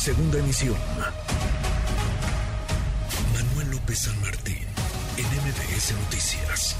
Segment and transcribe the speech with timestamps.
[0.00, 0.76] Segunda emisión.
[3.36, 4.64] Manuel López San Martín,
[5.20, 6.72] en MBS Noticias.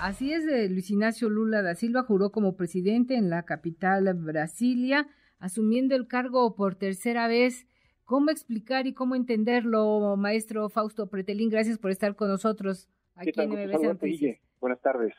[0.00, 5.08] Así es, eh, Luis Ignacio Lula da Silva juró como presidente en la capital Brasilia,
[5.40, 7.66] asumiendo el cargo por tercera vez.
[8.04, 11.50] ¿Cómo explicar y cómo entenderlo, maestro Fausto Pretelín?
[11.50, 14.38] Gracias por estar con nosotros aquí en MBS Noticias.
[14.60, 15.12] Buenas tardes.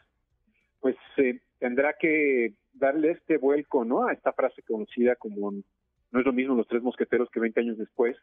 [0.79, 4.07] Pues eh, tendrá que darle este vuelco, ¿no?
[4.07, 5.51] A esta frase conocida como
[6.13, 8.15] no es lo mismo los tres mosqueteros que 20 años después,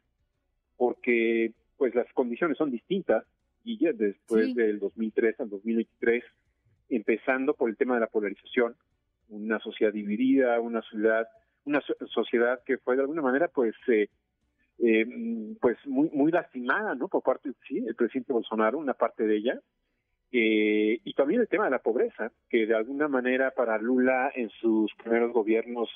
[0.76, 3.24] porque pues las condiciones son distintas
[3.64, 6.24] y ya después del 2003 al 2023,
[6.88, 8.76] empezando por el tema de la polarización,
[9.28, 11.26] una sociedad dividida, una sociedad,
[11.64, 11.82] una
[12.14, 14.08] sociedad que fue de alguna manera pues eh,
[14.78, 15.06] eh,
[15.60, 17.08] pues muy muy lastimada, ¿no?
[17.08, 19.60] Por parte sí, el presidente Bolsonaro, una parte de ella,
[20.30, 24.48] eh, y también el tema de la pobreza, que de alguna manera para Lula en
[24.48, 25.90] sus primeros gobiernos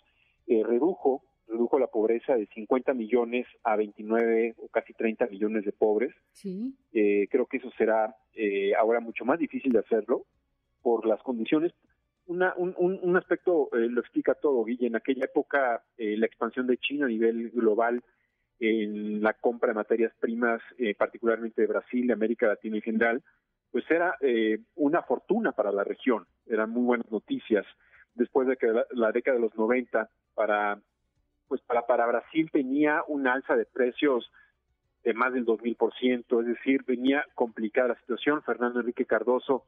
[2.24, 6.14] pobreza de 50 millones a 29 o casi 30 millones de pobres.
[6.32, 6.74] Sí.
[6.92, 10.24] Eh, creo que eso será eh, ahora mucho más difícil de hacerlo
[10.82, 11.72] por las condiciones.
[12.26, 14.86] Una, un, un, aspecto eh, lo explica todo, Guille.
[14.86, 18.02] En aquella época, la expansión de China a nivel global
[18.60, 20.62] en la compra de materias primas,
[20.96, 23.22] particularmente de Brasil, de América Latina en general,
[23.70, 24.16] pues era
[24.76, 26.24] una fortuna para la región.
[26.46, 27.66] Eran muy buenas noticias.
[28.14, 30.80] Después de que la, la década de los 90, para
[31.48, 34.30] pues para, Brasil tenía un alza de precios
[35.02, 38.42] de más del 2000%, es decir, venía complicada la situación.
[38.42, 39.64] Fernando Enrique Cardoso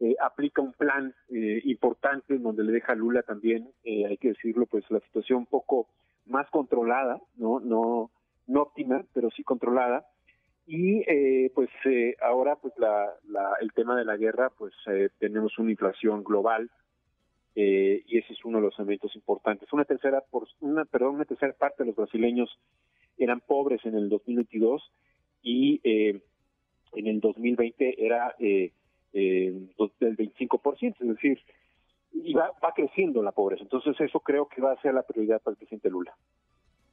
[0.00, 4.18] eh, aplica un plan eh, importante en donde le deja a Lula también, eh, hay
[4.18, 5.88] que decirlo, pues la situación un poco
[6.26, 8.10] más controlada, no, no,
[8.46, 10.06] no óptima, pero sí controlada.
[10.68, 11.04] Y
[11.50, 11.70] pues
[12.20, 13.14] ahora, pues la,
[13.60, 14.74] el tema de la guerra, pues
[15.20, 16.68] tenemos una inflación global
[17.58, 19.72] eh, y ese es uno de los elementos importantes.
[19.72, 22.58] Una tercera, por, una, perdón, una tercera parte de los brasileños
[23.18, 24.92] eran pobres en el 2022
[25.42, 26.22] y eh,
[26.94, 28.72] en el 2020 era eh,
[29.12, 29.52] eh,
[30.00, 31.38] del 25%, es decir,
[32.12, 33.62] y va, va creciendo la pobreza.
[33.62, 36.16] Entonces eso creo que va a ser la prioridad para el presidente Lula.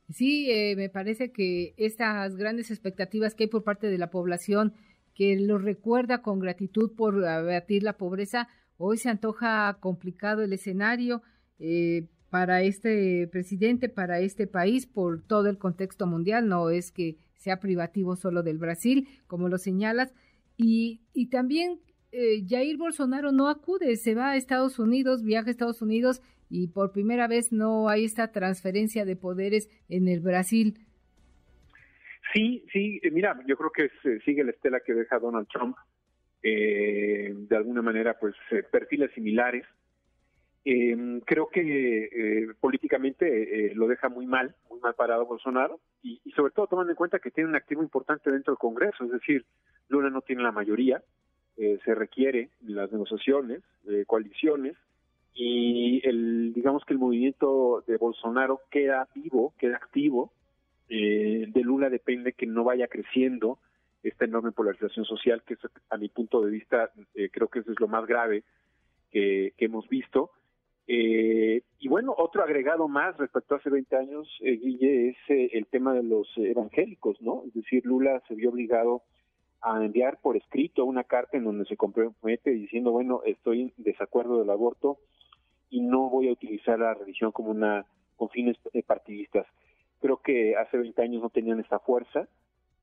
[0.09, 4.73] Sí, eh, me parece que estas grandes expectativas que hay por parte de la población,
[5.15, 11.21] que lo recuerda con gratitud por abatir la pobreza, Hoy se antoja complicado el escenario
[11.63, 16.49] eh, para este presidente, para este país, por todo el contexto mundial.
[16.49, 20.13] No es que sea privativo solo del Brasil, como lo señalas.
[20.57, 21.79] Y, y también
[22.11, 26.67] eh, Jair Bolsonaro no acude, se va a Estados Unidos, viaja a Estados Unidos y
[26.67, 30.77] por primera vez no hay esta transferencia de poderes en el Brasil.
[32.33, 35.77] Sí, sí, eh, mira, yo creo que sigue la estela que deja Donald Trump
[36.43, 39.65] eh, de alguna manera pues eh, perfiles similares.
[40.65, 46.53] Eh, creo que eh, políticamente lo deja muy mal, muy mal parado Bolsonaro y, sobre
[46.53, 49.45] todo tomando en cuenta que tiene un activo importante dentro del Congreso, es decir,
[49.89, 51.03] Lula no tiene la mayoría,
[51.55, 53.61] se requiere las negociaciones,
[54.07, 54.75] coaliciones
[55.33, 60.31] y el digamos que el movimiento de Bolsonaro queda vivo, queda activo,
[60.87, 63.59] de Lula depende que no vaya creciendo
[64.03, 65.57] esta enorme polarización social, que
[65.89, 68.43] a mi punto de vista eh, creo que eso es lo más grave
[69.11, 70.31] que, hemos visto.
[70.87, 75.17] Eh, y bueno, otro agregado más respecto a hace 20 años, eh, Guille, es
[75.53, 77.43] el tema de los evangélicos, ¿no?
[77.47, 79.03] Es decir, Lula se vio obligado
[79.61, 84.39] a enviar por escrito una carta en donde se compromete diciendo, bueno, estoy en desacuerdo
[84.39, 84.97] del aborto
[85.69, 87.85] y no voy a utilizar la religión como una
[88.17, 89.47] con fines partidistas.
[90.01, 92.27] Creo que hace 20 años no tenían esta fuerza,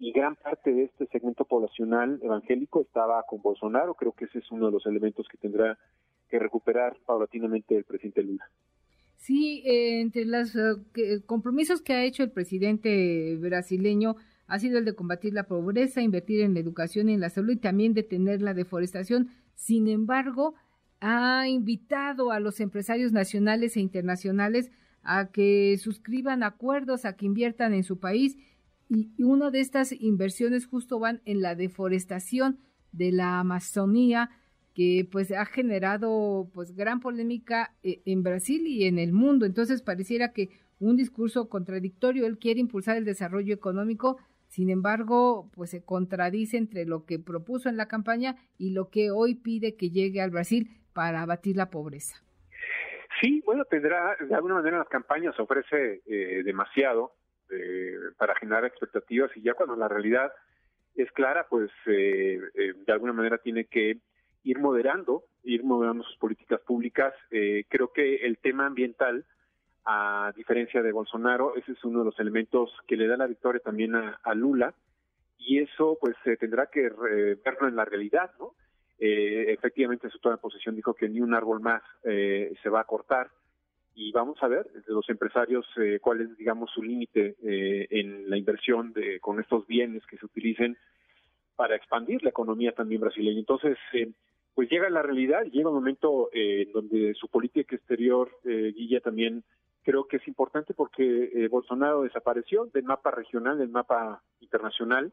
[0.01, 3.93] y gran parte de este segmento poblacional evangélico estaba con Bolsonaro.
[3.93, 5.79] Creo que ese es uno de los elementos que tendrá
[6.31, 8.49] que recuperar paulatinamente el presidente Lula.
[9.17, 14.85] Sí, eh, entre los eh, compromisos que ha hecho el presidente brasileño ha sido el
[14.85, 18.43] de combatir la pobreza, invertir en la educación y en la salud y también detener
[18.43, 19.29] la deforestación.
[19.55, 20.55] Sin embargo,
[21.01, 24.71] ha invitado a los empresarios nacionales e internacionales
[25.03, 28.37] a que suscriban acuerdos, a que inviertan en su país
[28.89, 32.59] y, una de estas inversiones justo van en la deforestación
[32.93, 34.31] de la Amazonía
[34.81, 39.45] que pues ha generado pues gran polémica eh, en Brasil y en el mundo.
[39.45, 40.49] Entonces pareciera que
[40.79, 44.17] un discurso contradictorio, él quiere impulsar el desarrollo económico,
[44.47, 49.11] sin embargo, pues se contradice entre lo que propuso en la campaña y lo que
[49.11, 52.17] hoy pide que llegue al Brasil para abatir la pobreza.
[53.21, 57.13] Sí, bueno, tendrá, de alguna manera las campañas ofrece eh, demasiado,
[57.51, 60.33] eh, para generar expectativas y ya cuando la realidad
[60.95, 63.99] es clara, pues eh, eh, de alguna manera tiene que
[64.43, 67.15] ir moderando, ir moderando sus políticas públicas.
[67.31, 69.25] creo que el tema ambiental
[69.85, 73.61] a diferencia de Bolsonaro, ese es uno de los elementos que le da la victoria
[73.61, 74.75] también a, Lula,
[75.39, 76.91] y eso pues se tendrá que
[77.43, 78.55] verlo en la realidad, ¿no?
[78.99, 82.81] Eh, efectivamente, su toma de posesión dijo que ni un árbol más eh, se va
[82.81, 83.31] a cortar,
[83.95, 88.31] y vamos a ver de los empresarios eh, cuál es, digamos, su límite eh, en
[88.31, 90.77] la inversión de, con estos bienes que se utilicen
[91.57, 93.39] para expandir la economía también brasileña.
[93.39, 94.11] Entonces, eh,
[94.55, 99.45] pues llega la realidad, llega un momento en donde su política exterior, Guilla, también
[99.83, 105.13] creo que es importante porque Bolsonaro desapareció del mapa regional, del mapa internacional,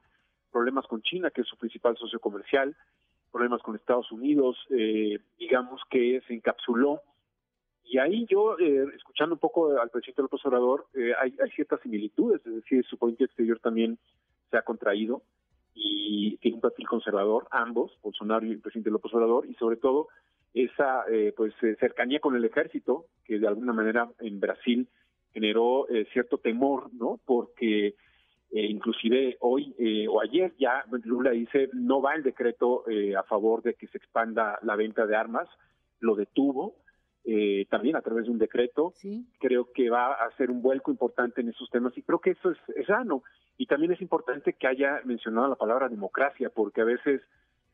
[0.51, 2.75] problemas con China, que es su principal socio comercial,
[3.31, 4.57] problemas con Estados Unidos,
[5.37, 7.01] digamos que se encapsuló.
[7.89, 12.45] Y ahí yo, eh, escuchando un poco al presidente López Obrador, eh, hay, ciertas similitudes,
[12.45, 13.97] es decir, su política exterior también
[14.51, 15.21] se ha contraído
[15.77, 20.07] y tiene un perfil conservador, ambos, Bolsonaro y el presidente López Obrador, y sobre todo
[20.53, 24.87] esa eh, pues cercanía con el ejército, que de alguna manera en Brasil
[25.33, 27.19] generó cierto temor, ¿no?
[27.23, 27.93] Porque
[28.49, 29.75] inclusive hoy
[30.09, 32.85] o ayer ya Lula dice no va el decreto
[33.15, 35.47] a favor de que se expanda la venta de armas,
[35.99, 36.75] lo detuvo,
[37.29, 38.93] eh, también a través de un decreto.
[39.39, 42.51] Creo que va a hacer un vuelco importante en esos temas y creo que eso
[42.51, 43.21] es, sano.
[43.57, 47.21] Y también es importante que haya mencionado la palabra democracia, porque a veces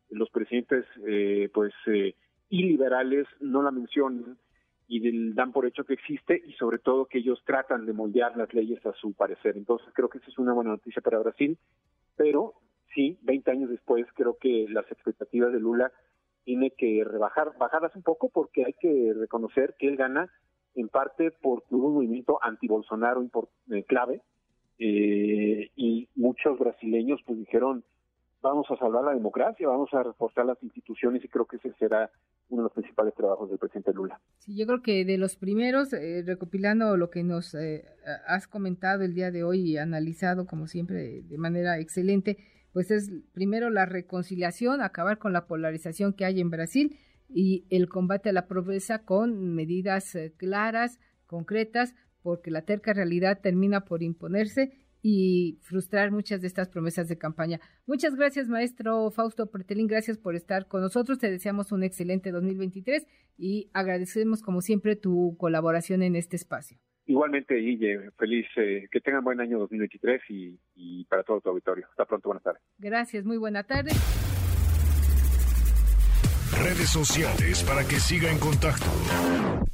[0.09, 2.15] los presidentes eh, pues eh,
[2.49, 4.39] iliberales no la mencionan
[4.87, 8.51] y dan por hecho que existe y sobre todo que ellos tratan de moldear las
[8.55, 9.55] leyes a su parecer.
[9.55, 11.59] Entonces creo que esa es una buena noticia para Brasil,
[12.15, 12.55] pero
[12.95, 15.91] sí, 20 años después creo que las expectativas de Lula
[16.43, 20.29] tiene que rebajar, bajarlas un poco porque hay que reconocer que él gana
[20.75, 23.23] en parte porque hubo un movimiento anti-Bolsonaro
[23.71, 24.21] eh, clave
[24.79, 27.83] eh, y muchos brasileños pues dijeron
[28.41, 32.11] vamos a salvar la democracia, vamos a reforzar las instituciones y creo que ese será
[32.49, 34.19] uno de los principales trabajos del presidente Lula.
[34.39, 37.55] Sí, yo creo que de los primeros, eh, recopilando lo que nos
[38.27, 42.37] has comentado el día de hoy y analizado como siempre de manera excelente,
[42.73, 46.97] pues es primero la reconciliación, acabar con la polarización que hay en Brasil
[47.29, 53.39] y el combate a la pobreza con medidas eh, claras, concretas, porque la terca realidad
[53.41, 54.71] termina por imponerse
[55.01, 57.59] y frustrar muchas de estas promesas de campaña.
[57.85, 61.19] Muchas gracias, maestro Fausto Pretelín, gracias por estar con nosotros.
[61.19, 63.05] Te deseamos un excelente 2023
[63.37, 66.79] y agradecemos como siempre tu colaboración en este espacio.
[67.05, 71.85] Igualmente, Guille, feliz, eh, que tengan buen año 2023 y, y para todo tu auditorio.
[71.89, 72.61] Hasta pronto, buenas tardes.
[72.77, 73.91] Gracias, muy buena tarde.
[76.61, 78.85] Redes sociales para que siga en contacto: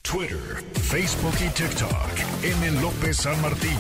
[0.02, 0.38] Twitter,
[0.74, 2.44] Facebook y TikTok.
[2.44, 2.82] M.
[2.82, 3.78] López San Martín.